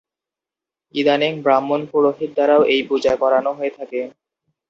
ইদানীং 0.95 1.33
ব্রাহ্মণ 1.43 1.81
পুরোহিত 1.91 2.29
দ্বারাও 2.35 2.61
এই 2.73 2.81
পূজা 2.89 3.13
করানো 3.15 3.51
হয়ে 3.53 3.73
থাকে। 3.77 3.99